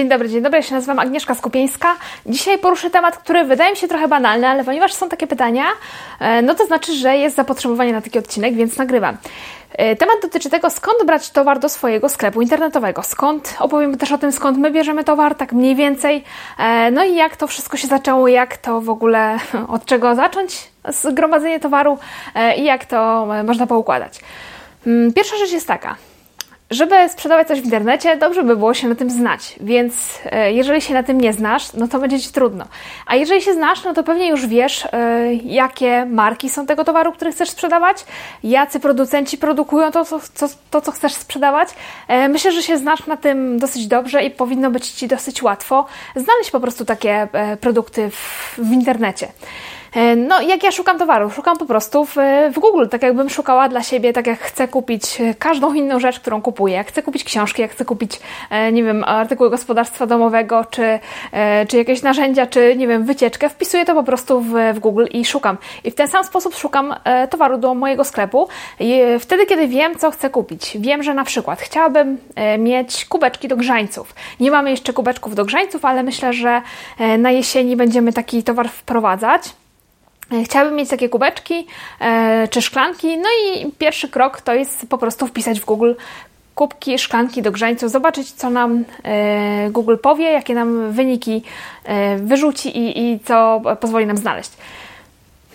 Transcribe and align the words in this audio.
Dzień 0.00 0.08
dobry, 0.08 0.28
dzień 0.28 0.42
dobry. 0.42 0.58
Ja 0.58 0.62
się 0.62 0.74
nazywam 0.74 0.98
Agnieszka 0.98 1.34
Skupieńska. 1.34 1.96
Dzisiaj 2.26 2.58
poruszę 2.58 2.90
temat, 2.90 3.18
który 3.18 3.44
wydaje 3.44 3.70
mi 3.70 3.76
się 3.76 3.88
trochę 3.88 4.08
banalny, 4.08 4.48
ale 4.48 4.64
ponieważ 4.64 4.92
są 4.92 5.08
takie 5.08 5.26
pytania, 5.26 5.64
e, 6.20 6.42
no 6.42 6.54
to 6.54 6.66
znaczy, 6.66 6.92
że 6.94 7.16
jest 7.16 7.36
zapotrzebowanie 7.36 7.92
na 7.92 8.00
taki 8.00 8.18
odcinek, 8.18 8.54
więc 8.54 8.76
nagrywam. 8.76 9.16
E, 9.72 9.96
temat 9.96 10.14
dotyczy 10.22 10.50
tego, 10.50 10.70
skąd 10.70 11.06
brać 11.06 11.30
towar 11.30 11.58
do 11.58 11.68
swojego 11.68 12.08
sklepu 12.08 12.42
internetowego. 12.42 13.02
Skąd, 13.02 13.56
opowiem 13.58 13.98
też 13.98 14.12
o 14.12 14.18
tym, 14.18 14.32
skąd 14.32 14.58
my 14.58 14.70
bierzemy 14.70 15.04
towar, 15.04 15.34
tak 15.34 15.52
mniej 15.52 15.76
więcej. 15.76 16.24
E, 16.58 16.90
no 16.90 17.04
i 17.04 17.14
jak 17.14 17.36
to 17.36 17.46
wszystko 17.46 17.76
się 17.76 17.88
zaczęło, 17.88 18.28
jak 18.28 18.56
to 18.56 18.80
w 18.80 18.90
ogóle, 18.90 19.38
od 19.68 19.84
czego 19.84 20.14
zacząć 20.14 20.68
zgromadzenie 20.88 21.60
towaru 21.60 21.98
i 22.56 22.64
jak 22.64 22.84
to 22.84 23.28
można 23.44 23.66
poukładać. 23.66 24.20
Mm, 24.86 25.12
pierwsza 25.12 25.36
rzecz 25.36 25.52
jest 25.52 25.66
taka. 25.66 25.96
Żeby 26.70 27.08
sprzedawać 27.08 27.48
coś 27.48 27.60
w 27.60 27.64
internecie, 27.64 28.16
dobrze 28.16 28.42
by 28.42 28.56
było 28.56 28.74
się 28.74 28.88
na 28.88 28.94
tym 28.94 29.10
znać, 29.10 29.56
więc 29.60 30.18
e, 30.24 30.52
jeżeli 30.52 30.80
się 30.80 30.94
na 30.94 31.02
tym 31.02 31.20
nie 31.20 31.32
znasz, 31.32 31.72
no 31.72 31.88
to 31.88 31.98
będzie 31.98 32.20
Ci 32.20 32.32
trudno. 32.32 32.64
A 33.06 33.16
jeżeli 33.16 33.42
się 33.42 33.54
znasz, 33.54 33.84
no 33.84 33.94
to 33.94 34.02
pewnie 34.02 34.28
już 34.28 34.46
wiesz, 34.46 34.86
e, 34.92 35.34
jakie 35.34 36.04
marki 36.04 36.48
są 36.48 36.66
tego 36.66 36.84
towaru, 36.84 37.12
który 37.12 37.32
chcesz 37.32 37.50
sprzedawać, 37.50 38.04
jacy 38.42 38.80
producenci 38.80 39.38
produkują 39.38 39.90
to, 39.90 40.04
co, 40.04 40.20
to, 40.70 40.80
co 40.80 40.92
chcesz 40.92 41.12
sprzedawać. 41.12 41.68
E, 42.08 42.28
myślę, 42.28 42.52
że 42.52 42.62
się 42.62 42.78
znasz 42.78 43.06
na 43.06 43.16
tym 43.16 43.58
dosyć 43.58 43.86
dobrze 43.86 44.24
i 44.24 44.30
powinno 44.30 44.70
być 44.70 44.90
Ci 44.90 45.08
dosyć 45.08 45.42
łatwo 45.42 45.86
znaleźć 46.16 46.50
po 46.50 46.60
prostu 46.60 46.84
takie 46.84 47.28
produkty 47.60 48.10
w, 48.10 48.54
w 48.58 48.72
internecie. 48.72 49.28
E, 49.94 50.16
no, 50.16 50.40
jak 50.40 50.62
ja 50.62 50.72
szukam 50.72 50.98
towaru? 50.98 51.30
Szukam 51.30 51.56
po 51.56 51.66
prostu 51.66 52.04
w, 52.04 52.16
w 52.54 52.58
Google, 52.58 52.86
tak 52.88 53.02
jakbym 53.02 53.30
szukała 53.30 53.68
dla 53.68 53.82
siebie, 53.82 54.12
tak 54.12 54.26
jak 54.26 54.38
chcę 54.38 54.68
kupić 54.68 55.20
e, 55.20 55.34
każdą 55.34 55.74
inną 55.74 56.00
rzecz, 56.00 56.20
którą 56.20 56.42
kupuję. 56.42 56.74
Jak 56.74 56.88
chcę 56.88 57.02
kupić 57.02 57.24
książki, 57.24 57.62
jak 57.62 57.70
chcę 57.70 57.84
kupić, 57.84 58.20
e, 58.50 58.72
nie 58.72 58.84
wiem, 58.84 59.04
artykuły 59.04 59.50
gospodarstwa 59.50 60.06
domowego, 60.06 60.64
czy, 60.64 60.98
czy 61.68 61.76
jakieś 61.76 62.02
narzędzia, 62.02 62.46
czy, 62.46 62.76
nie 62.76 62.88
wiem, 62.88 63.04
wycieczkę, 63.04 63.48
wpisuję 63.48 63.84
to 63.84 63.94
po 63.94 64.02
prostu 64.02 64.40
w, 64.40 64.54
w 64.74 64.78
Google 64.78 65.04
i 65.10 65.24
szukam. 65.24 65.58
I 65.84 65.90
w 65.90 65.94
ten 65.94 66.08
sam 66.08 66.24
sposób 66.24 66.54
szukam 66.54 66.94
towaru 67.30 67.58
do 67.58 67.74
mojego 67.74 68.04
sklepu. 68.04 68.48
I 68.80 69.00
wtedy, 69.20 69.46
kiedy 69.46 69.68
wiem, 69.68 69.98
co 69.98 70.10
chcę 70.10 70.30
kupić. 70.30 70.76
Wiem, 70.80 71.02
że 71.02 71.14
na 71.14 71.24
przykład 71.24 71.60
chciałabym 71.60 72.18
mieć 72.58 73.04
kubeczki 73.04 73.48
do 73.48 73.56
grzańców. 73.56 74.14
Nie 74.40 74.50
mamy 74.50 74.70
jeszcze 74.70 74.92
kubeczków 74.92 75.34
do 75.34 75.44
grzańców, 75.44 75.84
ale 75.84 76.02
myślę, 76.02 76.32
że 76.32 76.62
na 77.18 77.30
jesieni 77.30 77.76
będziemy 77.76 78.12
taki 78.12 78.42
towar 78.42 78.68
wprowadzać. 78.68 79.42
Chciałabym 80.44 80.76
mieć 80.76 80.88
takie 80.88 81.08
kubeczki 81.08 81.66
e, 82.00 82.48
czy 82.48 82.62
szklanki. 82.62 83.18
No 83.18 83.28
i 83.44 83.72
pierwszy 83.72 84.08
krok 84.08 84.40
to 84.40 84.54
jest 84.54 84.86
po 84.88 84.98
prostu 84.98 85.26
wpisać 85.26 85.60
w 85.60 85.64
Google 85.64 85.92
kubki, 86.54 86.98
szklanki 86.98 87.42
do 87.42 87.50
grzańców, 87.50 87.90
zobaczyć, 87.90 88.32
co 88.32 88.50
nam 88.50 88.84
e, 89.04 89.70
Google 89.70 89.96
powie, 90.02 90.32
jakie 90.32 90.54
nam 90.54 90.92
wyniki 90.92 91.42
e, 91.84 92.16
wyrzuci 92.16 92.78
i, 92.78 93.12
i 93.12 93.20
co 93.20 93.62
pozwoli 93.80 94.06
nam 94.06 94.16
znaleźć. 94.16 94.50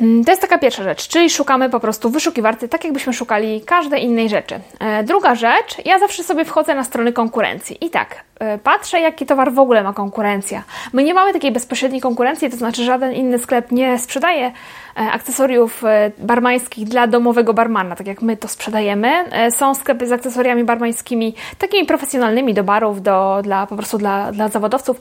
Mm, 0.02 0.26
to 0.26 0.32
jest 0.32 0.42
taka 0.42 0.58
pierwsza 0.58 0.84
rzecz, 0.84 1.08
czyli 1.08 1.30
szukamy 1.30 1.70
po 1.70 1.80
prostu 1.80 2.10
wyszukiwarcy, 2.10 2.70
tak 2.70 2.84
jakbyśmy 2.84 3.14
szukali 3.14 3.62
każdej 3.62 4.04
innej 4.04 4.30
rzeczy. 4.30 4.60
E, 4.80 5.04
druga 5.04 5.36
rzecz, 5.36 5.86
ja 5.86 6.00
zawsze 6.00 6.24
sobie 6.24 6.46
wchodzę 6.46 6.76
na 6.76 6.84
strony 6.84 7.14
konkurencji 7.14 7.86
i 7.86 7.90
tak, 7.90 8.24
e, 8.40 8.58
patrzę, 8.58 9.00
jaki 9.00 9.26
towar 9.26 9.54
w 9.54 9.60
ogóle 9.60 9.84
ma 9.84 9.94
konkurencja. 9.94 10.64
My 10.94 11.04
nie 11.04 11.14
mamy 11.14 11.34
takiej 11.34 11.52
bezpośredniej 11.52 12.02
konkurencji, 12.02 12.50
to 12.50 12.58
znaczy 12.58 12.84
żaden 12.84 13.14
inny 13.14 13.40
sklep 13.40 13.72
nie 13.72 14.00
sprzedaje 14.00 14.52
akcesoriów 14.96 15.84
barmańskich 16.18 16.88
dla 16.88 17.08
domowego 17.08 17.54
barmana, 17.54 17.96
tak 17.96 18.08
jak 18.08 18.22
my 18.22 18.38
to 18.38 18.48
sprzedajemy. 18.48 19.12
Są 19.50 19.76
sklepy 19.76 20.08
z 20.08 20.12
akcesoriami 20.12 20.64
barmańskimi, 20.64 21.36
takimi 21.58 21.86
profesjonalnymi 21.86 22.54
do 22.54 22.64
barów, 22.64 23.02
do, 23.02 23.40
dla, 23.44 23.68
po 23.68 23.76
prostu 23.76 23.98
dla, 23.98 24.32
dla 24.32 24.48
zawodowców. 24.48 25.00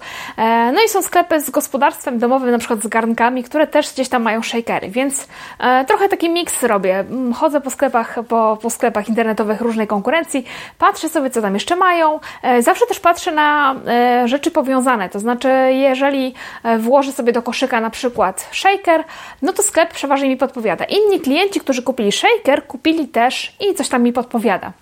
No 0.73 0.83
i 0.87 0.89
są 0.89 1.03
sklepy 1.03 1.41
z 1.41 1.51
gospodarstwem 1.51 2.19
domowym, 2.19 2.51
na 2.51 2.59
przykład 2.59 2.83
z 2.83 2.87
garnkami, 2.87 3.45
które 3.45 3.67
też 3.67 3.93
gdzieś 3.93 4.09
tam 4.09 4.23
mają 4.23 4.43
shakery 4.43 4.85
więc 4.95 5.29
e, 5.59 5.85
trochę 5.85 6.09
taki 6.09 6.31
miks 6.31 6.63
robię. 6.63 6.99
Mm, 6.99 7.33
chodzę 7.33 7.61
po 7.61 7.71
sklepach, 7.71 8.19
po, 8.29 8.59
po 8.63 8.71
sklepach 8.71 9.09
internetowych 9.09 9.61
różnej 9.61 9.87
konkurencji, 9.87 10.45
patrzę 10.79 11.09
sobie, 11.09 11.31
co 11.31 11.43
tam 11.43 11.55
jeszcze 11.55 11.77
mają. 11.77 12.21
E, 12.43 12.63
zawsze 12.63 12.87
też 12.87 13.01
patrzę 13.01 13.33
na 13.33 13.75
e, 13.87 14.29
rzeczy 14.29 14.51
powiązane, 14.51 15.09
to 15.09 15.19
znaczy, 15.19 15.49
jeżeli 15.71 16.35
e, 16.65 16.79
włożę 16.79 17.13
sobie 17.13 17.33
do 17.33 17.43
koszyka 17.43 17.81
na 17.81 17.91
przykład 17.91 18.49
shaker, 18.53 19.05
no 19.43 19.53
to 19.53 19.63
sklep 19.63 19.84
przeważnie 19.93 20.29
mi 20.29 20.37
podpowiada. 20.37 20.85
Inni 20.85 21.21
klienci, 21.21 21.61
którzy 21.61 21.83
kupili 21.83 22.13
shaker, 22.13 22.67
kupili 22.67 23.09
też 23.09 23.57
i 23.61 23.75
coś 23.75 23.89
tam 23.89 24.03
mi 24.03 24.13
podpowiada. 24.13 24.73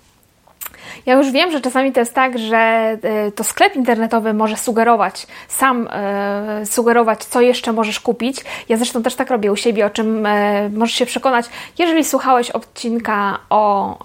Ja 1.05 1.13
już 1.13 1.31
wiem, 1.31 1.51
że 1.51 1.61
czasami 1.61 1.91
to 1.91 1.99
jest 1.99 2.13
tak, 2.13 2.39
że 2.39 2.57
e, 2.57 3.31
to 3.31 3.43
sklep 3.43 3.75
internetowy 3.75 4.33
może 4.33 4.57
sugerować, 4.57 5.27
sam 5.47 5.87
e, 5.91 6.65
sugerować, 6.65 7.23
co 7.23 7.41
jeszcze 7.41 7.73
możesz 7.73 7.99
kupić. 7.99 8.43
Ja 8.69 8.77
zresztą 8.77 9.03
też 9.03 9.15
tak 9.15 9.29
robię 9.29 9.51
u 9.51 9.55
siebie, 9.55 9.85
o 9.85 9.89
czym 9.89 10.25
e, 10.25 10.69
możesz 10.69 10.95
się 10.95 11.05
przekonać, 11.05 11.45
jeżeli 11.79 12.03
słuchałeś 12.03 12.51
odcinka 12.51 13.39
o, 13.49 13.97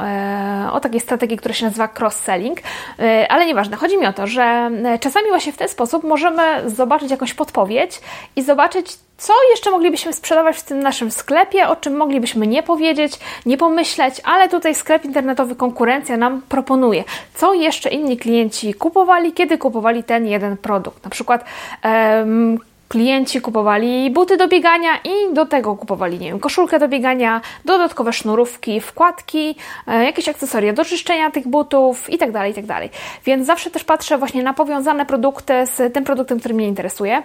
o 0.73 0.81
takiej 0.81 1.01
strategii, 1.01 1.37
która 1.37 1.55
się 1.55 1.67
nazywa 1.67 1.87
cross-selling. 1.87 2.57
Ale 3.29 3.47
nieważne, 3.47 3.77
chodzi 3.77 3.99
mi 3.99 4.07
o 4.07 4.13
to, 4.13 4.27
że 4.27 4.71
czasami 5.01 5.29
właśnie 5.29 5.53
w 5.53 5.57
ten 5.57 5.69
sposób 5.69 6.05
możemy 6.05 6.71
zobaczyć 6.71 7.11
jakąś 7.11 7.35
podpowiedź 7.35 8.01
i 8.37 8.43
zobaczyć, 8.43 8.87
co 9.19 9.33
jeszcze 9.51 9.71
moglibyśmy 9.71 10.13
sprzedawać 10.13 10.57
w 10.57 10.63
tym 10.63 10.81
naszym 10.81 11.11
sklepie, 11.11 11.69
o 11.69 11.77
czym 11.77 11.97
moglibyśmy 11.97 12.47
nie 12.47 12.63
powiedzieć, 12.63 13.13
nie 13.47 13.57
pomyśleć, 13.57 14.15
ale 14.25 14.49
tutaj 14.49 14.75
sklep 14.75 15.05
internetowy 15.05 15.57
konkurencja 15.57 16.17
nam 16.17 16.43
proponuje, 16.49 17.05
co 17.35 17.55
jeszcze 17.55 17.89
inni 17.89 18.17
klienci 18.17 18.75
kupowali, 18.75 19.33
kiedy 19.33 19.59
kupowali 19.59 20.05
ten 20.05 20.27
jeden 20.27 20.57
produkt. 20.57 21.05
Na 21.05 21.11
przykład 21.11 21.45
klienci 22.89 23.41
kupowali 23.41 24.11
buty 24.11 24.37
do 24.37 24.49
biegania 24.49 24.91
i 25.05 25.35
do 25.35 25.47
tego 25.47 25.77
kupowali, 25.77 26.19
nie 26.19 26.29
wiem, 26.29 26.41
koszulkę 26.41 26.79
do 26.79 26.89
biegania, 26.89 27.41
dodatkowe 27.65 28.13
sznurówki, 28.13 28.81
wkładki, 28.81 29.55
e, 29.87 30.05
jakieś 30.05 30.29
akcesoria 30.29 30.73
do 30.73 30.85
czyszczenia 30.85 31.31
tych 31.31 31.49
butów 31.49 32.11
itd., 32.11 32.33
tak 32.33 32.49
itd. 32.49 32.67
Tak 32.67 32.91
Więc 33.25 33.47
zawsze 33.47 33.71
też 33.71 33.85
patrzę 33.85 34.19
właśnie 34.19 34.43
na 34.43 34.55
powiązane 34.55 35.07
produkty 35.07 35.67
z 35.67 35.95
tym 35.95 36.05
produktem, 36.05 36.39
który 36.39 36.55
mnie 36.55 36.69
interesuje 36.69 37.23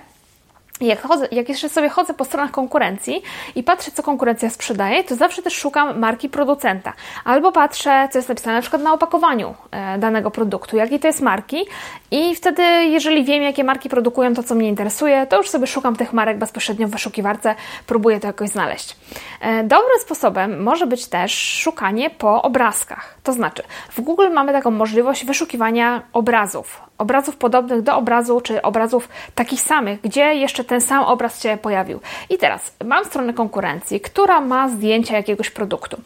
jak, 0.87 1.01
chodzę, 1.01 1.27
jak 1.31 1.49
jeszcze 1.49 1.69
sobie 1.69 1.89
chodzę 1.89 2.13
po 2.13 2.25
stronach 2.25 2.51
konkurencji 2.51 3.21
i 3.55 3.63
patrzę, 3.63 3.91
co 3.91 4.03
konkurencja 4.03 4.49
sprzedaje, 4.49 5.03
to 5.03 5.15
zawsze 5.15 5.41
też 5.41 5.53
szukam 5.53 5.99
marki 5.99 6.29
producenta. 6.29 6.93
Albo 7.25 7.51
patrzę, 7.51 8.07
co 8.11 8.17
jest 8.17 8.29
napisane 8.29 8.55
na 8.55 8.61
przykład 8.61 8.81
na 8.81 8.93
opakowaniu 8.93 9.55
e, 9.71 9.97
danego 9.97 10.31
produktu, 10.31 10.77
jakiej 10.77 10.99
to 10.99 11.07
jest 11.07 11.21
marki 11.21 11.65
i 12.11 12.35
wtedy, 12.35 12.63
jeżeli 12.85 13.23
wiem, 13.23 13.43
jakie 13.43 13.63
marki 13.63 13.89
produkują 13.89 14.33
to, 14.33 14.43
co 14.43 14.55
mnie 14.55 14.69
interesuje, 14.69 15.27
to 15.27 15.37
już 15.37 15.49
sobie 15.49 15.67
szukam 15.67 15.95
tych 15.95 16.13
marek 16.13 16.37
bezpośrednio 16.37 16.87
w 16.87 16.91
wyszukiwarce, 16.91 17.55
próbuję 17.87 18.19
to 18.19 18.27
jakoś 18.27 18.49
znaleźć. 18.49 18.95
E, 19.41 19.63
dobrym 19.63 19.99
sposobem 20.01 20.63
może 20.63 20.87
być 20.87 21.07
też 21.07 21.33
szukanie 21.33 22.09
po 22.09 22.41
obrazkach. 22.41 23.15
To 23.23 23.33
znaczy, 23.33 23.63
w 23.91 24.01
Google 24.01 24.29
mamy 24.33 24.51
taką 24.51 24.71
możliwość 24.71 25.25
wyszukiwania 25.25 26.01
obrazów 26.13 26.81
obrazów 26.97 27.37
podobnych 27.37 27.81
do 27.81 27.95
obrazu, 27.95 28.41
czy 28.41 28.61
obrazów 28.61 29.09
takich 29.35 29.61
samych, 29.61 30.01
gdzie 30.01 30.35
jeszcze 30.35 30.63
ten 30.63 30.81
sam 30.81 31.03
obraz 31.03 31.41
się 31.43 31.57
pojawił. 31.61 31.99
I 32.29 32.37
teraz 32.37 32.73
mam 32.85 33.05
stronę 33.05 33.33
konkurencji, 33.33 33.99
która 34.01 34.41
ma 34.41 34.69
zdjęcia 34.69 35.17
jakiegoś 35.17 35.49
produktu. 35.49 35.97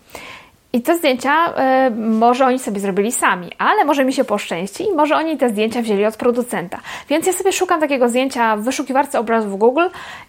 I 0.77 0.81
te 0.81 0.97
zdjęcia 0.97 1.53
y, 1.87 1.91
może 1.91 2.45
oni 2.45 2.59
sobie 2.59 2.79
zrobili 2.79 3.11
sami, 3.11 3.51
ale 3.57 3.85
może 3.85 4.05
mi 4.05 4.13
się 4.13 4.23
poszczęści 4.23 4.83
i 4.83 4.91
może 4.91 5.15
oni 5.15 5.37
te 5.37 5.49
zdjęcia 5.49 5.81
wzięli 5.81 6.05
od 6.05 6.17
producenta. 6.17 6.79
Więc 7.09 7.27
ja 7.27 7.33
sobie 7.33 7.53
szukam 7.53 7.79
takiego 7.79 8.09
zdjęcia 8.09 8.57
w 8.57 8.63
wyszukiwarce 8.63 9.19
obrazów 9.19 9.57
Google 9.57 9.87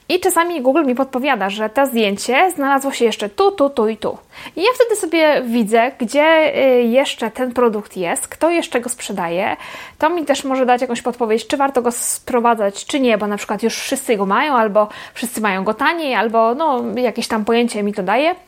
i 0.08 0.20
czasami 0.20 0.60
Google 0.62 0.84
mi 0.84 0.94
podpowiada, 0.94 1.50
że 1.50 1.70
to 1.70 1.86
zdjęcie 1.86 2.50
znalazło 2.50 2.92
się 2.92 3.04
jeszcze 3.04 3.28
tu, 3.28 3.50
tu, 3.50 3.70
tu 3.70 3.88
i 3.88 3.96
tu. 3.96 4.18
I 4.56 4.62
ja 4.62 4.68
wtedy 4.74 4.96
sobie 4.96 5.42
widzę, 5.42 5.92
gdzie 5.98 6.54
y, 6.56 6.82
jeszcze 6.82 7.30
ten 7.30 7.52
produkt 7.52 7.96
jest, 7.96 8.28
kto 8.28 8.50
jeszcze 8.50 8.80
go 8.80 8.88
sprzedaje. 8.88 9.56
To 9.98 10.10
mi 10.10 10.24
też 10.24 10.44
może 10.44 10.66
dać 10.66 10.80
jakąś 10.80 11.02
podpowiedź, 11.02 11.46
czy 11.46 11.56
warto 11.56 11.82
go 11.82 11.92
sprowadzać, 11.92 12.86
czy 12.86 13.00
nie, 13.00 13.18
bo 13.18 13.26
na 13.26 13.36
przykład 13.36 13.62
już 13.62 13.74
wszyscy 13.74 14.16
go 14.16 14.26
mają, 14.26 14.54
albo 14.54 14.88
wszyscy 15.14 15.40
mają 15.40 15.64
go 15.64 15.74
taniej, 15.74 16.14
albo 16.14 16.54
no, 16.54 16.82
jakieś 16.96 17.28
tam 17.28 17.44
pojęcie 17.44 17.82
mi 17.82 17.92
to 17.92 18.02
daje 18.02 18.47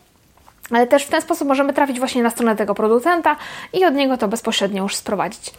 ale 0.73 0.87
też 0.87 1.05
w 1.05 1.09
ten 1.09 1.23
sposób 1.23 1.49
możemy 1.49 1.73
trafić 1.73 1.99
właśnie 1.99 2.23
na 2.23 2.31
stronę 2.31 2.57
tego 2.57 2.75
producenta 2.75 3.37
i 3.73 3.85
od 3.85 3.95
niego 3.95 4.17
to 4.17 4.29
bezpośrednio 4.29 4.83
już 4.83 4.97
sprowadzić. 4.97 5.53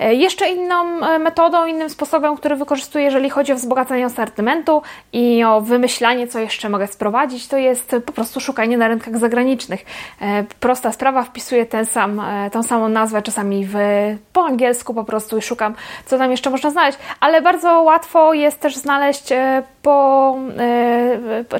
E, 0.00 0.14
jeszcze 0.14 0.48
inną 0.48 1.06
e, 1.06 1.18
metodą, 1.18 1.66
innym 1.66 1.90
sposobem, 1.90 2.36
który 2.36 2.56
wykorzystuję, 2.56 3.04
jeżeli 3.04 3.30
chodzi 3.30 3.52
o 3.52 3.56
wzbogacanie 3.56 4.04
asortymentu 4.04 4.82
i 5.12 5.44
o 5.44 5.60
wymyślanie, 5.60 6.26
co 6.28 6.38
jeszcze 6.38 6.68
mogę 6.68 6.86
sprowadzić, 6.86 7.48
to 7.48 7.56
jest 7.56 7.96
po 8.06 8.12
prostu 8.12 8.40
szukanie 8.40 8.78
na 8.78 8.88
rynkach 8.88 9.18
zagranicznych. 9.18 9.84
E, 10.20 10.44
prosta 10.60 10.92
sprawa, 10.92 11.22
wpisuję 11.22 11.66
ten 11.66 11.86
sam, 11.86 12.22
tą 12.52 12.62
samą 12.62 12.88
nazwę, 12.88 13.22
czasami 13.22 13.66
w, 13.66 13.74
po 14.32 14.44
angielsku 14.44 14.94
po 14.94 15.04
prostu 15.04 15.38
i 15.38 15.42
szukam, 15.42 15.74
co 16.06 16.18
tam 16.18 16.30
jeszcze 16.30 16.50
można 16.50 16.70
znaleźć, 16.70 16.98
ale 17.20 17.42
bardzo 17.42 17.82
łatwo 17.82 18.32
jest 18.34 18.60
też 18.60 18.76
znaleźć 18.76 19.24
po, 19.82 20.36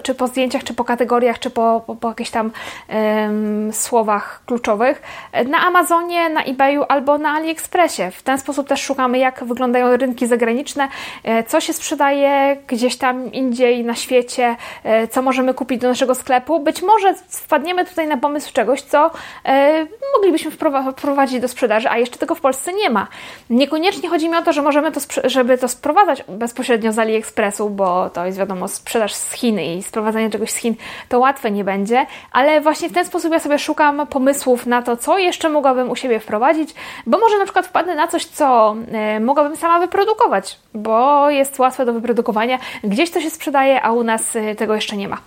czy 0.03 0.15
po 0.15 0.27
zdjęciach, 0.27 0.65
czy 0.65 0.75
po 0.75 0.85
kategoriach, 0.85 1.39
czy 1.39 1.51
po, 1.51 1.83
po, 1.87 1.97
po 1.97 2.09
jakiejś 2.09 2.31
tam 2.31 2.51
słowach 3.73 4.43
kluczowych 4.47 5.03
na 5.47 5.59
Amazonie, 5.59 6.29
na 6.29 6.43
eBayu 6.43 6.85
albo 6.89 7.19
na 7.19 7.33
AliExpressie. 7.33 8.03
W 8.13 8.23
ten 8.23 8.39
sposób 8.39 8.69
też 8.69 8.83
szukamy, 8.83 9.19
jak 9.19 9.45
wyglądają 9.45 9.97
rynki 9.97 10.27
zagraniczne, 10.27 10.89
co 11.47 11.61
się 11.61 11.73
sprzedaje 11.73 12.57
gdzieś 12.67 12.97
tam 12.97 13.33
indziej 13.33 13.85
na 13.85 13.95
świecie, 13.95 14.57
co 15.11 15.23
możemy 15.23 15.55
kupić 15.55 15.81
do 15.81 15.89
naszego 15.89 16.15
sklepu. 16.15 16.61
Być 16.61 16.83
może 16.83 17.15
wpadniemy 17.15 17.85
tutaj 17.85 18.09
na 18.09 18.17
pomysł 18.17 18.53
czegoś, 18.53 18.83
co 18.83 19.11
moglibyśmy 20.17 20.51
wprowadzić 20.97 21.41
do 21.41 21.49
sprzedaży, 21.49 21.91
a 21.91 21.99
jeszcze 21.99 22.19
tego 22.19 22.35
w 22.35 22.41
Polsce 22.41 22.73
nie 22.73 22.91
ma. 22.91 23.07
Niekoniecznie 23.51 24.09
chodzi 24.09 24.29
mi 24.29 24.37
o 24.37 24.43
to, 24.43 24.53
że 24.53 24.63
możemy 24.63 24.93
to, 24.93 25.01
żeby 25.25 25.59
to 25.59 25.69
sprowadzać 25.69 26.25
bezpośrednio 26.29 26.93
z 26.93 26.99
AliExpressu, 26.99 27.71
bo 27.71 28.11
to 28.11 28.27
jest 28.27 28.39
wiadomo 28.39 28.69
sprzedaż 28.69 29.15
z 29.15 29.33
Chin 29.33 29.61
i 29.61 29.83
sprowadzanie 29.83 30.31
czegoś 30.31 30.51
z 30.51 30.57
Chin 30.57 30.75
to 31.09 31.19
łatwe 31.19 31.51
nie 31.51 31.65
będzie, 31.65 32.07
ale 32.33 32.61
właśnie 32.61 32.88
w 32.89 32.93
ten 32.93 33.05
sposób 33.05 33.33
ja 33.33 33.39
sobie 33.39 33.59
szukam 33.59 34.07
pomysłów 34.07 34.67
na 34.67 34.83
to, 34.83 34.97
co 34.97 35.19
jeszcze 35.19 35.49
mogłabym 35.49 35.91
u 35.91 35.97
siebie 35.97 36.21
wprowadzić, 36.21 36.75
bo 37.07 37.19
może 37.19 37.39
na 37.39 37.45
przykład 37.45 37.67
wpadnę 37.67 37.95
na 37.95 38.09
coś, 38.09 38.25
co 38.25 38.77
e, 38.93 39.21
mogłabym 39.21 39.57
sama 39.57 39.81
wyprodukować, 39.81 40.59
bo 40.75 41.31
jest 41.31 41.59
łatwe 41.59 41.87
do 41.87 41.93
wyprodukowania, 41.93 42.59
gdzieś 42.85 43.11
to 43.11 43.21
się 43.21 43.31
sprzedaje, 43.31 43.83
a 43.83 43.93
u 43.93 44.05
nas 44.05 44.37
e, 44.37 44.55
tego 44.55 44.75
jeszcze 44.75 44.97
nie 44.97 45.09
ma. 45.09 45.19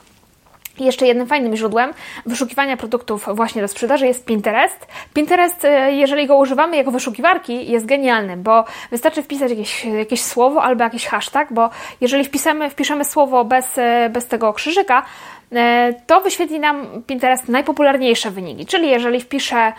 Jeszcze 0.79 1.07
jednym 1.07 1.27
fajnym 1.27 1.55
źródłem 1.55 1.93
wyszukiwania 2.25 2.77
produktów 2.77 3.27
właśnie 3.33 3.61
do 3.61 3.67
sprzedaży 3.67 4.07
jest 4.07 4.25
Pinterest. 4.25 4.87
Pinterest, 5.13 5.65
e, 5.65 5.91
jeżeli 5.91 6.27
go 6.27 6.37
używamy 6.37 6.77
jako 6.77 6.91
wyszukiwarki, 6.91 7.71
jest 7.71 7.85
genialny, 7.85 8.37
bo 8.37 8.65
wystarczy 8.91 9.23
wpisać 9.23 9.49
jakieś, 9.49 9.85
jakieś 9.85 10.21
słowo 10.21 10.63
albo 10.63 10.83
jakiś 10.83 11.07
hashtag, 11.07 11.53
bo 11.53 11.69
jeżeli 12.01 12.23
wpisamy, 12.25 12.69
wpiszemy 12.69 13.05
słowo 13.05 13.45
bez, 13.45 13.79
bez 14.09 14.27
tego 14.27 14.53
krzyżyka, 14.53 15.03
to 16.07 16.21
wyświetli 16.21 16.59
nam 16.59 17.03
Pinterest 17.07 17.49
najpopularniejsze 17.49 18.31
wyniki. 18.31 18.65
Czyli 18.65 18.89
jeżeli 18.89 19.21
wpiszę 19.21 19.73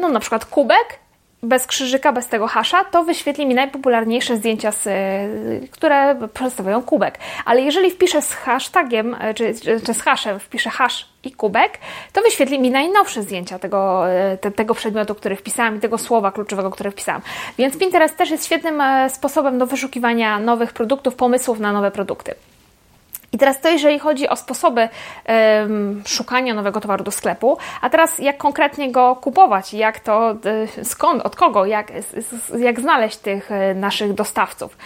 no, 0.00 0.08
na 0.08 0.20
przykład 0.20 0.44
kubek, 0.44 0.98
bez 1.42 1.66
krzyżyka, 1.66 2.12
bez 2.12 2.28
tego 2.28 2.46
hasza, 2.46 2.84
to 2.84 3.04
wyświetli 3.04 3.46
mi 3.46 3.54
najpopularniejsze 3.54 4.36
zdjęcia, 4.36 4.72
z, 4.72 4.88
które 5.70 6.16
przedstawiają 6.34 6.82
kubek. 6.82 7.18
Ale 7.44 7.60
jeżeli 7.60 7.90
wpiszę 7.90 8.22
z 8.22 8.32
hashtagiem, 8.32 9.16
e, 9.20 9.34
czy, 9.34 9.54
czy, 9.86 9.94
z 9.94 10.02
haszem, 10.02 10.38
wpiszę 10.38 10.70
hash 10.70 11.08
i 11.24 11.32
kubek, 11.32 11.78
to 12.12 12.22
wyświetli 12.22 12.60
mi 12.60 12.70
najnowsze 12.70 13.22
zdjęcia 13.22 13.58
tego, 13.58 14.10
e, 14.10 14.36
te, 14.36 14.50
tego 14.50 14.74
przedmiotu, 14.74 15.14
który 15.14 15.36
wpisałam 15.36 15.76
i 15.76 15.80
tego 15.80 15.98
słowa 15.98 16.32
kluczowego, 16.32 16.70
które 16.70 16.90
wpisałam. 16.90 17.22
Więc 17.58 17.78
Pinterest 17.78 18.16
też 18.16 18.30
jest 18.30 18.46
świetnym 18.46 18.80
e, 18.80 19.10
sposobem 19.10 19.58
do 19.58 19.66
wyszukiwania 19.66 20.38
nowych 20.38 20.72
produktów, 20.72 21.14
pomysłów 21.14 21.60
na 21.60 21.72
nowe 21.72 21.90
produkty. 21.90 22.34
I 23.32 23.38
teraz 23.38 23.60
to, 23.60 23.68
jeżeli 23.68 23.98
chodzi 23.98 24.28
o 24.28 24.36
sposoby 24.36 24.88
um, 25.28 26.02
szukania 26.06 26.54
nowego 26.54 26.80
towaru 26.80 27.04
do 27.04 27.10
sklepu, 27.10 27.58
a 27.80 27.90
teraz 27.90 28.18
jak 28.18 28.38
konkretnie 28.38 28.92
go 28.92 29.16
kupować, 29.16 29.74
jak 29.74 30.00
to, 30.00 30.34
y, 30.80 30.84
skąd, 30.84 31.22
od 31.22 31.36
kogo, 31.36 31.66
jak, 31.66 31.92
jak 32.58 32.80
znaleźć 32.80 33.16
tych 33.16 33.50
y, 33.50 33.74
naszych 33.74 34.14
dostawców. 34.14 34.76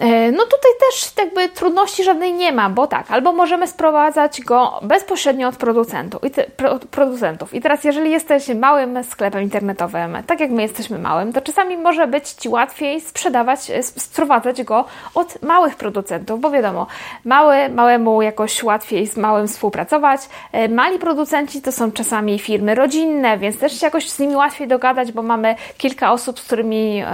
E, 0.00 0.32
no 0.32 0.44
tutaj 0.44 0.70
też 0.80 1.12
jakby 1.18 1.48
trudności 1.48 2.04
żadnej 2.04 2.32
nie 2.32 2.52
ma, 2.52 2.70
bo 2.70 2.86
tak, 2.86 3.10
albo 3.10 3.32
możemy 3.32 3.66
sprowadzać 3.66 4.40
go 4.40 4.80
bezpośrednio 4.82 5.48
od 5.48 5.56
producentów. 5.56 6.24
I, 6.24 6.30
te, 6.30 6.44
producentów. 6.90 7.54
I 7.54 7.60
teraz, 7.60 7.84
jeżeli 7.84 8.10
jesteś 8.10 8.48
małym 8.48 9.04
sklepem 9.04 9.42
internetowym, 9.42 10.16
tak 10.26 10.40
jak 10.40 10.50
my 10.50 10.62
jesteśmy 10.62 10.98
małym, 10.98 11.32
to 11.32 11.40
czasami 11.40 11.76
może 11.76 12.06
być 12.06 12.28
Ci 12.28 12.48
łatwiej 12.48 13.00
sprzedawać, 13.00 13.70
e, 13.70 13.82
sprowadzać 13.82 14.62
go 14.62 14.84
od 15.14 15.42
małych 15.42 15.76
producentów, 15.76 16.40
bo 16.40 16.50
wiadomo, 16.50 16.86
mały, 17.24 17.68
małemu 17.68 18.22
jakoś 18.22 18.62
łatwiej 18.62 19.06
z 19.06 19.16
małym 19.16 19.48
współpracować. 19.48 20.20
E, 20.52 20.68
mali 20.68 20.98
producenci 20.98 21.62
to 21.62 21.72
są 21.72 21.92
czasami 21.92 22.38
firmy 22.38 22.74
rodzinne, 22.74 23.38
więc 23.38 23.58
też 23.58 23.80
się 23.80 23.86
jakoś 23.86 24.10
z 24.10 24.18
nimi 24.18 24.36
łatwiej 24.36 24.68
dogadać, 24.68 25.12
bo 25.12 25.22
mamy 25.22 25.54
kilka 25.78 26.12
osób, 26.12 26.40
z 26.40 26.42
którymi 26.46 27.04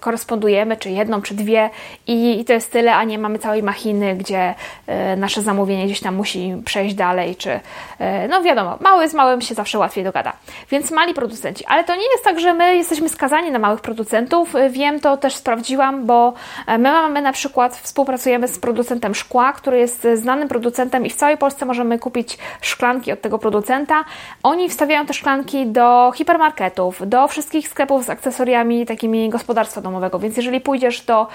korespondujemy, 0.00 0.76
czy 0.76 0.90
jedną, 0.90 1.22
czy 1.22 1.34
dwie 1.34 1.70
i 2.06 2.23
i, 2.24 2.44
to 2.44 2.52
jest 2.52 2.72
tyle, 2.72 2.94
a 2.94 3.04
nie 3.04 3.18
mamy 3.18 3.38
całej 3.38 3.62
machiny, 3.62 4.16
gdzie 4.16 4.54
e, 4.86 5.16
nasze 5.16 5.42
zamówienie 5.42 5.84
gdzieś 5.86 6.00
tam 6.00 6.14
musi 6.14 6.54
przejść 6.64 6.94
dalej, 6.94 7.36
czy 7.36 7.60
e, 7.98 8.28
no 8.28 8.42
wiadomo, 8.42 8.78
mały 8.80 9.08
z 9.08 9.14
małym 9.14 9.40
się 9.40 9.54
zawsze 9.54 9.78
łatwiej 9.78 10.04
dogada. 10.04 10.32
Więc 10.70 10.90
mali 10.90 11.14
producenci, 11.14 11.64
ale 11.66 11.84
to 11.84 11.96
nie 11.96 12.10
jest 12.12 12.24
tak, 12.24 12.40
że 12.40 12.54
my 12.54 12.76
jesteśmy 12.76 13.08
skazani 13.08 13.50
na 13.50 13.58
małych 13.58 13.80
producentów. 13.80 14.56
E, 14.56 14.70
wiem, 14.70 15.00
to 15.00 15.16
też 15.16 15.34
sprawdziłam, 15.34 16.06
bo 16.06 16.32
my 16.68 16.78
mamy 16.78 17.22
na 17.22 17.32
przykład, 17.32 17.76
współpracujemy 17.76 18.48
z 18.48 18.58
producentem 18.58 19.14
szkła, 19.14 19.52
który 19.52 19.78
jest 19.78 20.06
znanym 20.14 20.48
producentem 20.48 21.06
i 21.06 21.10
w 21.10 21.14
całej 21.14 21.36
Polsce 21.36 21.66
możemy 21.66 21.98
kupić 21.98 22.38
szklanki 22.60 23.12
od 23.12 23.20
tego 23.20 23.38
producenta. 23.38 24.04
Oni 24.42 24.68
wstawiają 24.68 25.06
te 25.06 25.14
szklanki 25.14 25.66
do 25.66 26.12
hipermarketów, 26.14 27.08
do 27.08 27.28
wszystkich 27.28 27.68
sklepów 27.68 28.04
z 28.04 28.10
akcesoriami 28.10 28.86
takimi 28.86 29.30
gospodarstwa 29.30 29.80
domowego, 29.80 30.18
więc 30.18 30.36
jeżeli 30.36 30.60
pójdziesz 30.60 31.00
do 31.00 31.26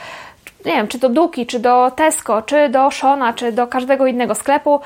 nie 0.66 0.72
wiem, 0.72 0.88
czy 0.88 0.98
do 0.98 1.10
Duki, 1.10 1.46
czy 1.46 1.60
do 1.60 1.92
Tesco, 1.92 2.42
czy 2.42 2.70
do 2.70 2.92
Shona, 2.92 3.34
czy 3.34 3.52
do 3.52 3.68
każdego 3.68 4.08
innego 4.08 4.36
sklepu, 4.36 4.80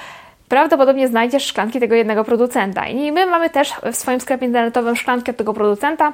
prawdopodobnie 0.50 1.08
znajdziesz 1.08 1.46
szklanki 1.46 1.80
tego 1.80 1.96
jednego 1.96 2.24
producenta. 2.24 2.88
I 2.88 3.12
my 3.12 3.26
mamy 3.26 3.50
też 3.50 3.74
w 3.92 3.96
swoim 3.96 4.22
sklepie 4.22 4.46
internetowym 4.46 4.96
szklanki 4.96 5.32
od 5.32 5.38
tego 5.38 5.54
producenta. 5.54 6.14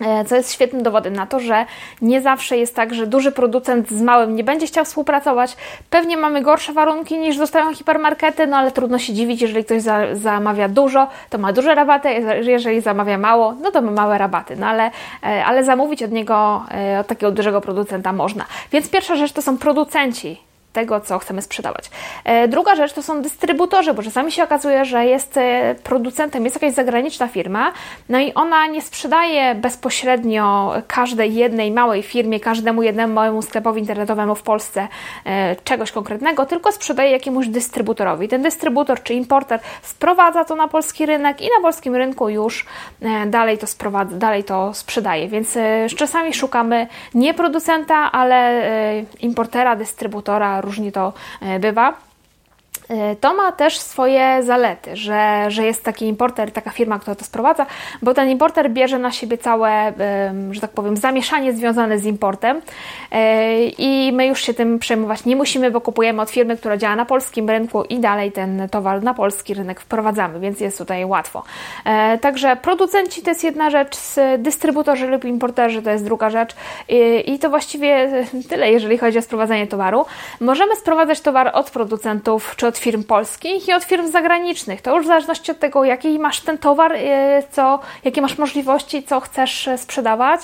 E, 0.00 0.24
co 0.24 0.36
jest 0.36 0.52
świetnym 0.52 0.82
dowodem 0.82 1.16
na 1.16 1.26
to, 1.26 1.40
że 1.40 1.66
nie 2.02 2.20
zawsze 2.22 2.56
jest 2.56 2.74
tak, 2.74 2.94
że 2.94 3.06
duży 3.06 3.32
producent 3.32 3.90
z 3.90 4.02
małym 4.02 4.36
nie 4.36 4.44
będzie 4.44 4.66
chciał 4.66 4.84
współpracować. 4.84 5.56
Pewnie 5.90 6.16
mamy 6.16 6.42
gorsze 6.42 6.72
warunki 6.72 7.18
niż 7.18 7.36
dostają 7.36 7.74
hipermarkety, 7.74 8.46
no 8.46 8.56
ale 8.56 8.70
trudno 8.70 8.98
się 8.98 9.12
dziwić, 9.12 9.42
jeżeli 9.42 9.64
ktoś 9.64 9.82
za, 9.82 10.14
zamawia 10.14 10.68
dużo, 10.68 11.08
to 11.30 11.38
ma 11.38 11.52
duże 11.52 11.74
rabaty, 11.74 12.08
jeżeli 12.42 12.80
zamawia 12.80 13.18
mało, 13.18 13.54
no 13.62 13.70
to 13.70 13.82
ma 13.82 13.90
małe 13.90 14.18
rabaty. 14.18 14.56
No 14.56 14.66
ale, 14.66 14.90
e, 15.22 15.44
ale 15.44 15.64
zamówić 15.64 16.02
od 16.02 16.12
niego, 16.12 16.64
e, 16.70 17.00
od 17.00 17.06
takiego 17.06 17.32
dużego 17.32 17.60
producenta 17.60 18.12
można. 18.12 18.44
Więc 18.72 18.90
pierwsza 18.90 19.16
rzecz 19.16 19.32
to 19.32 19.42
są 19.42 19.58
producenci 19.58 20.47
tego, 20.78 21.00
co 21.00 21.18
chcemy 21.18 21.42
sprzedawać. 21.42 21.90
E, 22.24 22.48
druga 22.48 22.74
rzecz 22.74 22.92
to 22.92 23.02
są 23.02 23.22
dystrybutorzy, 23.22 23.94
bo 23.94 24.02
czasami 24.02 24.32
się 24.32 24.44
okazuje, 24.44 24.84
że 24.84 25.06
jest 25.06 25.36
e, 25.36 25.74
producentem, 25.82 26.44
jest 26.44 26.62
jakaś 26.62 26.74
zagraniczna 26.74 27.28
firma, 27.28 27.72
no 28.08 28.18
i 28.18 28.34
ona 28.34 28.66
nie 28.66 28.82
sprzedaje 28.82 29.54
bezpośrednio 29.54 30.72
każdej 30.86 31.34
jednej 31.34 31.70
małej 31.70 32.02
firmie, 32.02 32.40
każdemu 32.40 32.82
jednemu 32.82 33.14
małemu 33.14 33.42
sklepowi 33.42 33.80
internetowemu 33.80 34.34
w 34.34 34.42
Polsce 34.42 34.88
e, 35.26 35.56
czegoś 35.64 35.92
konkretnego, 35.92 36.46
tylko 36.46 36.72
sprzedaje 36.72 37.10
jakiemuś 37.10 37.46
dystrybutorowi. 37.46 38.28
Ten 38.28 38.42
dystrybutor 38.42 39.02
czy 39.02 39.14
importer 39.14 39.60
sprowadza 39.82 40.44
to 40.44 40.56
na 40.56 40.68
polski 40.68 41.06
rynek 41.06 41.40
i 41.40 41.44
na 41.44 41.62
polskim 41.62 41.96
rynku 41.96 42.28
już 42.28 42.66
dalej 43.26 43.58
to 43.58 43.66
sprowadza, 43.66 44.16
dalej 44.16 44.44
to 44.44 44.74
sprzedaje. 44.74 45.28
Więc 45.28 45.58
czasami 45.96 46.34
szukamy 46.34 46.86
nie 47.14 47.34
producenta, 47.34 48.12
ale 48.12 48.62
importera, 49.20 49.76
dystrybutora, 49.76 50.60
różnie 50.68 50.92
to 50.92 51.12
e, 51.40 51.58
bywa. 51.58 52.07
E, 52.90 53.16
to 53.16 53.34
ma 53.34 53.52
też 53.52 53.78
swoje 53.78 54.42
zalety, 54.42 54.96
że, 54.96 55.44
że 55.48 55.64
jest 55.64 55.84
taki 55.84 56.06
importer, 56.06 56.52
taka 56.52 56.70
firma, 56.70 56.98
która 56.98 57.14
to 57.14 57.24
sprowadza, 57.24 57.66
bo 58.02 58.14
ten 58.14 58.28
importer 58.28 58.70
bierze 58.70 58.98
na 58.98 59.12
siebie 59.12 59.38
całe, 59.38 59.92
że 60.50 60.60
tak 60.60 60.70
powiem, 60.70 60.96
zamieszanie 60.96 61.52
związane 61.52 61.98
z 61.98 62.04
importem 62.04 62.60
e, 63.12 63.64
i 63.64 64.12
my 64.12 64.26
już 64.26 64.40
się 64.42 64.54
tym 64.54 64.78
przejmować 64.78 65.24
nie 65.24 65.36
musimy, 65.36 65.70
bo 65.70 65.80
kupujemy 65.80 66.22
od 66.22 66.30
firmy, 66.30 66.56
która 66.56 66.76
działa 66.76 66.96
na 66.96 67.04
polskim 67.04 67.50
rynku 67.50 67.84
i 67.84 67.98
dalej 67.98 68.32
ten 68.32 68.68
towar 68.70 69.02
na 69.02 69.14
polski 69.14 69.54
rynek 69.54 69.80
wprowadzamy, 69.80 70.40
więc 70.40 70.60
jest 70.60 70.78
tutaj 70.78 71.04
łatwo. 71.04 71.42
E, 71.84 72.18
także 72.18 72.56
producenci 72.56 73.22
to 73.22 73.30
jest 73.30 73.44
jedna 73.44 73.70
rzecz, 73.70 73.96
dystrybutorzy 74.38 75.06
lub 75.06 75.24
importerzy 75.24 75.82
to 75.82 75.90
jest 75.90 76.04
druga 76.04 76.30
rzecz 76.30 76.56
i 77.26 77.38
to 77.38 77.50
właściwie 77.50 78.24
tyle, 78.48 78.72
jeżeli 78.72 78.98
chodzi 78.98 79.18
o 79.18 79.22
sprowadzanie 79.22 79.66
towaru. 79.66 80.06
Możemy 80.40 80.76
sprowadzać 80.76 81.20
towar 81.20 81.50
od 81.54 81.70
producentów 81.70 82.56
czy 82.56 82.66
od 82.66 82.77
firm 82.78 83.04
polskich 83.04 83.68
i 83.68 83.72
od 83.72 83.84
firm 83.84 84.10
zagranicznych. 84.10 84.82
To 84.82 84.96
już 84.96 85.04
w 85.04 85.08
zależności 85.08 85.50
od 85.52 85.58
tego, 85.58 85.84
jaki 85.84 86.18
masz 86.18 86.40
ten 86.40 86.58
towar, 86.58 86.92
y, 86.92 87.42
co, 87.50 87.80
jakie 88.04 88.22
masz 88.22 88.38
możliwości, 88.38 89.02
co 89.02 89.20
chcesz 89.20 89.66
y, 89.66 89.78
sprzedawać. 89.78 90.40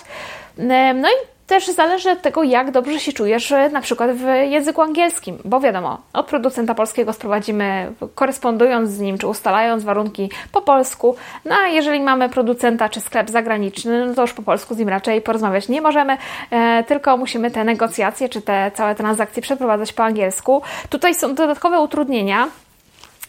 Y, 0.59 0.63
no 0.95 1.09
i 1.09 1.34
też 1.47 1.67
zależy 1.67 2.11
od 2.11 2.23
tego, 2.23 2.43
jak 2.43 2.71
dobrze 2.71 3.01
się 3.01 3.13
czujesz 3.13 3.55
na 3.73 3.81
przykład 3.81 4.11
w 4.11 4.25
języku 4.51 4.83
angielskim, 4.83 5.39
bo 5.45 5.61
wiadomo, 5.61 5.99
od 6.13 6.27
producenta 6.27 6.75
polskiego 6.75 7.13
sprowadzimy, 7.13 7.93
korespondując 8.15 8.91
z 8.91 9.01
nim, 9.01 9.19
czy 9.19 9.27
ustalając 9.27 9.85
warunki 9.85 10.31
po 10.53 10.63
polsku, 10.63 11.17
no 11.45 11.55
a 11.65 11.69
jeżeli 11.69 12.01
mamy 12.01 12.29
producenta 12.29 12.89
czy 12.89 13.01
sklep 13.01 13.31
zagraniczny, 13.31 14.07
no 14.07 14.15
to 14.15 14.23
już 14.23 14.33
po 14.33 14.43
polsku 14.43 14.75
z 14.75 14.79
nim 14.79 14.89
raczej 14.89 15.21
porozmawiać 15.21 15.69
nie 15.69 15.81
możemy, 15.81 16.17
e, 16.51 16.85
tylko 16.85 17.17
musimy 17.17 17.51
te 17.51 17.65
negocjacje, 17.65 18.29
czy 18.29 18.43
te 18.43 18.71
całe 18.75 18.95
transakcje 18.95 19.43
przeprowadzać 19.43 19.93
po 19.93 20.05
angielsku. 20.05 20.63
Tutaj 20.89 21.15
są 21.15 21.35
dodatkowe 21.35 21.81
utrudnienia, 21.81 22.49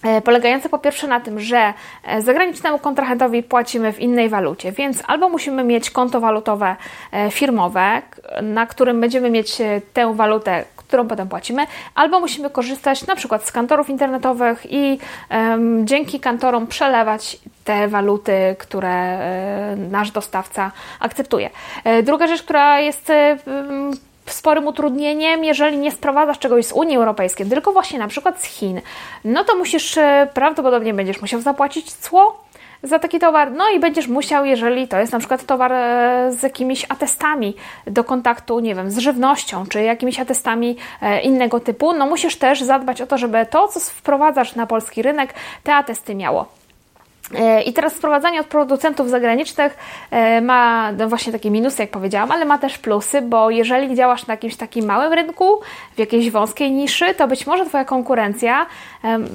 E, 0.06 0.22
polegające 0.22 0.70
po 0.70 0.80
pierwsze 0.80 1.08
na 1.08 1.20
tym, 1.20 1.40
że 1.40 1.74
e, 2.04 2.22
zagranicznemu 2.22 2.80
kontrahentowi 2.80 3.44
płacimy 3.44 3.94
w 3.94 4.00
innej 4.00 4.30
walucie, 4.30 4.72
więc 4.72 5.04
albo 5.08 5.30
musimy 5.30 5.64
mieć 5.64 5.90
konto 5.90 6.20
walutowe 6.20 6.76
e, 7.12 7.32
firmowe, 7.32 8.02
na 8.42 8.66
którym 8.66 9.02
będziemy 9.02 9.30
mieć 9.30 9.58
tę 9.94 10.14
walutę, 10.14 10.64
którą 10.76 11.08
potem 11.08 11.28
płacimy, 11.28 11.68
albo 11.96 12.20
musimy 12.20 12.50
korzystać 12.50 13.08
na 13.08 13.16
przykład 13.16 13.46
z 13.46 13.52
kantorów 13.52 13.90
internetowych 13.90 14.66
i 14.70 15.00
um, 15.32 15.88
dzięki 15.88 16.20
kantorom 16.20 16.68
przelewać 16.68 17.38
te 17.64 17.88
waluty, 17.88 18.56
które 18.60 19.20
nasz 19.92 20.12
dostawca 20.12 20.72
akceptuje. 21.00 21.50
Druga 22.04 22.28
rzecz, 22.28 22.44
która 22.44 22.80
jest 22.80 23.12
sporym 24.32 24.68
utrudnieniem, 24.68 25.44
jeżeli 25.44 25.78
nie 25.78 25.92
sprowadzasz 25.92 26.40
czegoś 26.40 26.66
z 26.66 26.72
Unii 26.72 26.98
Europejskiej, 26.98 27.46
tylko 27.46 27.72
właśnie 27.72 28.00
na 28.00 28.08
przykład 28.08 28.42
z 28.42 28.44
Chin, 28.44 28.82
no 29.26 29.44
to 29.44 29.56
musisz, 29.56 30.00
prawdopodobnie 30.34 30.94
będziesz 30.94 31.22
musiał 31.22 31.42
zapłacić 31.42 31.94
cło 31.94 32.46
za 32.84 33.00
taki 33.00 33.20
towar. 33.20 33.52
No 33.52 33.70
i 33.70 33.80
będziesz 33.80 34.08
musiał, 34.08 34.46
jeżeli 34.46 34.88
to 34.88 35.00
jest 35.00 35.12
na 35.12 35.20
przykład 35.20 35.46
towar 35.46 35.74
e, 35.74 36.32
z 36.32 36.44
jakimiś 36.44 36.86
atestami 36.90 37.56
do 37.88 38.04
kontaktu, 38.04 38.60
nie 38.60 38.76
wiem, 38.76 38.92
z 38.92 38.98
żywnością, 38.98 39.66
czy 39.66 39.84
jakimiś 39.84 40.20
atestami 40.20 40.78
e, 41.02 41.22
innego 41.22 41.60
typu, 41.60 41.94
no 41.94 42.06
musisz 42.06 42.36
też 42.36 42.62
zadbać 42.62 43.02
o 43.02 43.08
to, 43.08 43.18
żeby 43.18 43.46
to, 43.46 43.68
co 43.68 43.80
wprowadzasz 43.80 44.56
na 44.56 44.68
polski 44.68 45.02
rynek, 45.02 45.34
te 45.64 45.76
atesty 45.76 46.16
miało. 46.16 46.46
E, 47.34 47.62
I 47.62 47.74
teraz 47.74 47.94
sprowadzanie 47.94 48.40
od 48.40 48.48
producentów 48.48 49.10
zagranicznych 49.10 49.78
e, 50.12 50.42
ma 50.42 50.92
no 50.92 51.10
właśnie 51.10 51.32
takie 51.32 51.52
minusy, 51.52 51.82
jak 51.82 51.92
powiedziałam, 51.92 52.32
ale 52.32 52.46
ma 52.46 52.58
też 52.58 52.78
plusy, 52.78 53.22
bo 53.22 53.50
jeżeli 53.50 53.96
działasz 53.96 54.28
na 54.28 54.34
jakimś 54.34 54.56
takim 54.56 54.86
małym 54.86 55.14
rynku, 55.14 55.62
w 55.96 56.00
jakiejś 56.00 56.32
wąskiej 56.32 56.72
niszy, 56.72 57.14
to 57.14 57.28
być 57.28 57.48
może 57.48 57.66
Twoja 57.66 57.86
konkurencja, 57.86 58.66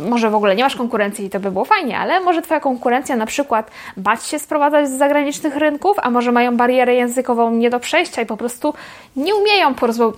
może 0.09 0.31
w 0.31 0.35
ogóle 0.35 0.57
nie 0.57 0.65
masz 0.65 0.77
konkurencji 0.77 1.25
i 1.25 1.31
to 1.31 1.41
by 1.41 1.51
było 1.51 1.65
fajnie, 1.65 1.99
ale 1.99 2.21
może 2.21 2.43
Twoja 2.43 2.61
konkurencja 2.61 3.17
na 3.17 3.27
przykład 3.27 3.71
bać 3.97 4.25
się 4.25 4.39
sprowadzać 4.39 4.89
z 4.89 4.99
zagranicznych 4.99 5.57
rynków, 5.57 5.97
a 6.03 6.11
może 6.11 6.33
mają 6.33 6.57
barierę 6.57 6.95
językową 6.95 7.51
nie 7.51 7.71
do 7.71 7.81
przejścia 7.81 8.23
i 8.23 8.27
po 8.27 8.37
prostu 8.37 8.75
nie 9.17 9.35
umieją 9.35 9.75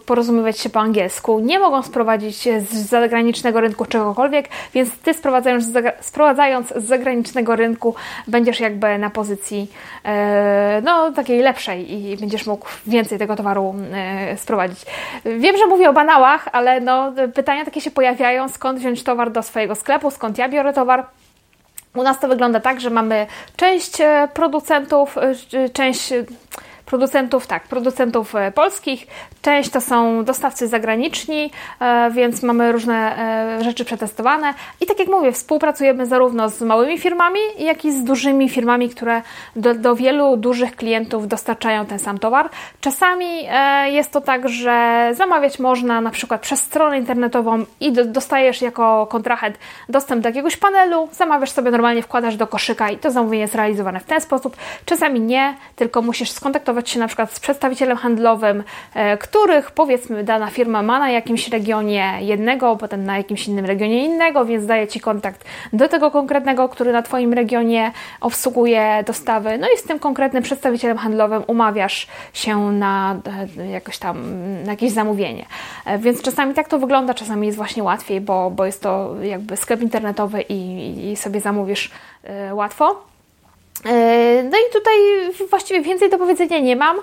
porozumiewać 0.07 0.59
się 0.59 0.71
po 0.71 0.81
angielsku, 0.81 1.41
nie 1.41 1.59
mogą 1.59 1.83
sprowadzić 1.83 2.49
z 2.71 2.73
zagranicznego 2.73 3.61
rynku 3.61 3.85
czegokolwiek, 3.85 4.49
więc 4.75 4.99
Ty 4.99 5.15
sprowadzając 5.15 5.65
z, 5.65 5.97
sprowadzając 6.01 6.69
z 6.69 6.85
zagranicznego 6.85 7.57
rynku 7.57 7.95
będziesz 8.29 8.61
jakby 8.61 8.99
na 8.99 9.11
pozycji 9.11 9.71
e, 10.05 10.83
no, 10.85 11.13
takiej 11.13 11.41
lepszej 11.41 11.93
i 11.93 12.17
będziesz 12.17 12.47
mógł 12.47 12.67
więcej 12.87 13.19
tego 13.19 13.37
towaru 13.37 13.75
e, 13.93 14.37
sprowadzić. 14.37 14.87
Wiem, 15.25 15.57
że 15.57 15.67
mówię 15.67 15.91
o 15.91 15.93
banałach, 15.93 16.49
ale 16.53 16.81
no, 16.81 17.13
pytania 17.35 17.65
takie 17.65 17.81
się 17.81 17.91
pojawiają, 17.91 18.49
skąd 18.49 18.79
wziąć 18.79 19.03
towar 19.03 19.31
do 19.31 19.42
swojego 19.43 19.75
sklepu, 19.75 20.11
skąd 20.11 20.39
ja 20.39 20.49
biorę 20.49 20.73
towar. 20.73 21.07
U 21.95 22.03
nas 22.03 22.21
to 22.21 22.29
wygląda 22.29 22.61
tak, 22.61 22.81
że 22.81 22.91
mamy 22.91 23.27
część 23.57 24.01
e, 24.01 24.29
producentów, 24.35 25.17
część 25.73 26.13
producentów, 26.87 27.47
tak, 27.47 27.69
producentów 27.69 28.35
e, 28.35 28.53
polskich, 28.53 29.07
część 29.43 29.71
to 29.71 29.81
są 29.81 30.25
dostawcy 30.25 30.69
zagraniczni, 30.69 31.51
e, 31.81 32.11
więc 32.11 32.43
mamy 32.43 32.73
różne 32.73 33.19
e, 33.59 33.65
rzeczy 33.65 33.85
przetestowane 33.85 34.55
i 34.81 34.87
tak 34.87 34.99
jak 34.99 35.09
mówię, 35.09 35.33
współpracujemy 35.33 36.07
zarówno 36.07 36.49
z 36.49 36.61
małymi 36.61 36.99
firmami, 36.99 37.41
jak 37.59 37.85
i 37.85 37.93
z 37.93 38.05
dużymi 38.05 38.49
firmami, 38.49 38.89
które 38.89 39.23
do, 39.57 39.75
do 39.75 39.95
wielu 39.95 40.37
dużych 40.37 40.77
klientów 40.77 41.29
dostarczają 41.29 41.87
ten 41.87 41.99
sam 41.99 42.19
towar. 42.19 42.51
Czasami 42.81 43.27
jest 43.85 44.11
to 44.11 44.21
tak, 44.21 44.49
że 44.49 45.09
zamawiać 45.15 45.59
można 45.59 46.01
na 46.01 46.11
przykład 46.11 46.41
przez 46.41 46.61
stronę 46.61 46.99
internetową 46.99 47.65
i 47.81 47.93
dostajesz 47.93 48.63
jako 48.63 49.07
kontrahent 49.07 49.59
dostęp 49.89 50.23
do 50.23 50.29
jakiegoś 50.29 50.57
panelu, 50.57 51.09
zamawiasz 51.13 51.51
sobie 51.51 51.71
normalnie, 51.71 52.03
wkładasz 52.03 52.37
do 52.37 52.47
koszyka 52.47 52.91
i 52.91 52.99
to 52.99 53.11
zamówienie 53.11 53.43
jest 53.43 53.55
realizowane 53.55 54.01
w 54.01 54.05
ten 54.05 54.21
sposób. 54.21 54.57
Czasami 54.85 55.21
nie, 55.21 55.55
tylko 55.77 56.03
musisz 56.03 56.31
skontaktować 56.31 56.72
się 56.81 57.01
na 57.01 57.07
przykład 57.07 57.33
z 57.33 57.41
przedstawicielem 57.41 57.97
handlowym, 57.97 58.65
e, 58.95 59.17
których 59.19 59.71
powiedzmy 59.71 60.25
dana 60.25 60.47
firma 60.47 60.83
ma 60.83 60.99
na 60.99 61.11
jakimś 61.11 61.49
regionie 61.49 62.13
jednego, 62.21 62.77
potem 62.77 63.05
na 63.05 63.17
jakimś 63.17 63.49
innym 63.49 63.65
regionie 63.65 64.05
innego, 64.05 64.45
więc 64.45 64.67
daje 64.67 64.89
Ci 64.89 65.01
kontakt 65.01 65.45
do 65.73 65.89
tego 65.89 66.11
konkretnego, 66.11 66.69
który 66.69 66.93
na 66.93 67.03
Twoim 67.03 67.33
regionie 67.33 67.93
obsługuje 68.21 69.05
dostawy. 69.07 69.59
No 69.59 69.67
i 69.75 69.79
z 69.79 69.83
tym 69.83 69.99
konkretnym 69.99 70.43
przedstawicielem 70.43 70.99
handlowym 70.99 71.43
umawiasz 71.47 72.07
się 72.33 72.73
na 72.73 73.17
e, 73.59 73.67
jakoś 73.67 73.99
tam 73.99 74.23
na 74.65 74.71
jakieś 74.71 74.93
zamówienie. 74.93 75.47
E, 75.87 75.99
więc 75.99 76.23
czasami 76.23 76.55
tak 76.55 76.69
to 76.69 76.79
wygląda, 76.79 77.15
czasami 77.15 77.47
jest 77.47 77.57
właśnie 77.57 77.83
łatwiej, 77.83 78.21
bo, 78.21 78.51
bo 78.51 78.67
jest 78.67 78.83
to 78.83 79.15
jakby 79.23 79.57
sklep 79.57 79.83
internetowy 79.83 80.43
i, 80.49 81.11
i 81.11 81.17
sobie 81.17 81.41
zamówisz 81.41 81.91
łatwo. 82.53 83.12
E, 83.87 84.43
no 84.43 84.59
i 84.59 84.73
tutaj 84.73 84.95
właściwie 85.51 85.81
więcej 85.81 86.11
do 86.11 86.19
powiedzenia 86.19 86.59
nie 86.59 86.77
mam, 86.77 86.97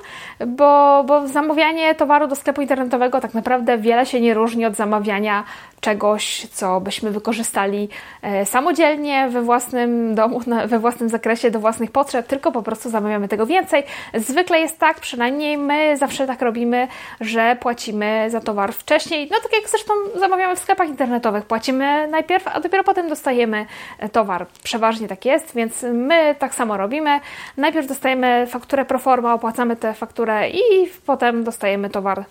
bo, 0.48 1.03
bo 1.07 1.27
zamawianie 1.27 1.95
towaru 1.95 2.27
do 2.27 2.36
sklepu 2.36 2.62
internetowego 2.62 3.21
tak 3.21 3.33
naprawdę 3.33 3.77
wiele 3.77 4.05
się 4.05 4.21
nie 4.21 4.33
różni 4.33 4.65
od 4.65 4.75
zamawiania 4.75 5.43
czegoś, 5.81 6.48
co 6.51 6.81
byśmy 6.81 7.12
wykorzystali 7.12 7.89
e, 8.21 8.45
samodzielnie 8.45 9.29
we 9.29 9.41
własnym 9.41 10.15
domu, 10.15 10.41
we 10.65 10.79
własnym 10.79 11.09
zakresie, 11.09 11.51
do 11.51 11.59
własnych 11.59 11.91
potrzeb, 11.91 12.27
tylko 12.27 12.51
po 12.51 12.63
prostu 12.63 12.89
zamawiamy 12.89 13.27
tego 13.27 13.45
więcej. 13.45 13.83
Zwykle 14.13 14.59
jest 14.59 14.79
tak, 14.79 15.00
przynajmniej 15.00 15.57
my 15.57 15.98
zawsze 15.98 16.27
tak 16.27 16.41
robimy, 16.41 16.88
że 17.21 17.57
płacimy 17.59 18.25
za 18.29 18.39
towar 18.39 18.74
wcześniej, 18.74 19.27
no 19.31 19.38
tak 19.43 19.53
jak 19.53 19.69
zresztą 19.69 19.93
zamawiamy 20.15 20.55
w 20.55 20.59
sklepach 20.59 20.88
internetowych, 20.88 21.45
płacimy 21.45 22.07
najpierw, 22.07 22.48
a 22.48 22.59
dopiero 22.59 22.83
potem 22.83 23.09
dostajemy 23.09 23.65
e, 24.00 24.09
towar. 24.09 24.48
Przeważnie 24.63 25.07
tak 25.07 25.25
jest, 25.25 25.55
więc 25.55 25.86
my 25.93 26.36
tak 26.39 26.55
samo 26.55 26.77
robimy. 26.77 27.19
Najpierw 27.57 27.88
dostajemy 27.88 28.48
fakturę 28.48 28.86
pro 28.86 29.00
forma, 29.00 29.33
opłacamy 29.33 29.75
tę 29.75 29.93
fakturę 29.93 30.50
i 30.50 30.62
potem 31.05 31.43
dostajemy 31.43 31.89
towar 31.89 32.25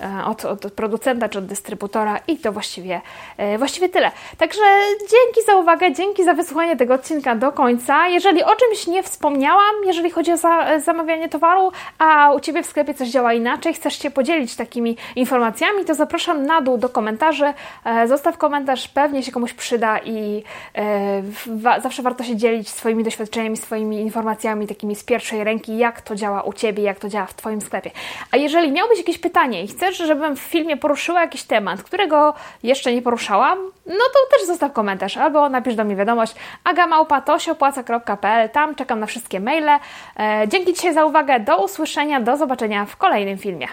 E, 0.00 0.24
od, 0.24 0.44
od, 0.44 0.72
producenta 0.72 1.28
czy 1.28 1.38
od 1.38 1.46
dystrybutora 1.46 2.20
i 2.28 2.36
to 2.36 2.52
właściwie, 2.52 3.00
e, 3.36 3.58
właściwie 3.58 3.88
tyle. 3.88 4.10
Także 4.38 4.60
dzięki 5.00 5.46
za 5.46 5.54
uwagę, 5.54 5.92
dzięki 5.92 6.24
za 6.24 6.34
wysłuchanie 6.34 6.76
tego 6.76 6.94
odcinka 6.94 7.34
do 7.34 7.52
końca. 7.52 8.08
Jeżeli 8.08 8.42
o 8.42 8.56
czymś 8.56 8.86
nie 8.86 9.02
wspomniałam, 9.02 9.74
jeżeli 9.86 10.10
chodzi 10.10 10.32
o 10.32 10.36
za, 10.36 10.80
zamawianie 10.80 11.28
towaru, 11.28 11.72
a 11.98 12.32
u 12.32 12.40
Ciebie 12.40 12.62
w 12.62 12.66
sklepie 12.66 12.94
coś 12.94 13.08
działa 13.08 13.32
inaczej, 13.32 13.74
chcesz 13.74 13.98
się 13.98 14.10
podzielić 14.10 14.56
takimi 14.56 14.96
informacjami, 15.16 15.84
to 15.84 15.94
zapraszam 15.94 16.46
na 16.46 16.60
dół 16.60 16.78
do 16.78 16.88
komentarzy. 16.88 17.54
E, 17.84 18.08
zostaw 18.08 18.38
komentarz, 18.38 18.88
pewnie 18.88 19.22
się 19.22 19.32
komuś 19.32 19.52
przyda 19.52 19.98
i 19.98 20.42
zawsze 21.82 22.02
warto 22.02 22.24
się 22.24 22.36
dzielić 22.36 22.68
swoimi 22.68 23.04
doświadczeniami, 23.04 23.56
swoimi 23.56 24.00
informacjami 24.00 24.66
takimi 24.66 24.96
z 24.96 25.04
pierwszej 25.04 25.44
ręki, 25.44 25.78
jak 25.78 26.00
to 26.00 26.14
działa 26.14 26.42
u 26.42 26.52
Ciebie, 26.52 26.82
jak 26.82 26.98
to 26.98 27.08
działa 27.08 27.26
w 27.26 27.34
Twoim 27.34 27.60
sklepie. 27.60 27.90
A 28.30 28.36
jeżeli 28.36 28.72
miałbyś 28.72 28.98
jakieś 28.98 29.18
pytanie 29.18 29.64
i 29.64 29.68
chcesz 29.68 29.81
chcesz, 29.82 29.96
żebym 29.96 30.36
w 30.36 30.40
filmie 30.40 30.76
poruszyła 30.76 31.20
jakiś 31.20 31.42
temat, 31.42 31.82
którego 31.82 32.34
jeszcze 32.62 32.92
nie 32.92 33.02
poruszałam, 33.02 33.58
no 33.86 34.04
to 34.12 34.36
też 34.36 34.46
zostaw 34.46 34.72
komentarz 34.72 35.16
albo 35.16 35.48
napisz 35.48 35.74
do 35.74 35.84
mnie 35.84 35.96
wiadomość 35.96 36.34
agamałpa.tosiopłaca.pl 36.64 38.50
Tam 38.50 38.74
czekam 38.74 39.00
na 39.00 39.06
wszystkie 39.06 39.40
maile. 39.40 39.68
E, 40.18 40.48
dzięki 40.48 40.72
dzisiaj 40.72 40.94
za 40.94 41.04
uwagę, 41.04 41.40
do 41.40 41.64
usłyszenia, 41.64 42.20
do 42.20 42.36
zobaczenia 42.36 42.84
w 42.86 42.96
kolejnym 42.96 43.38
filmie. 43.38 43.66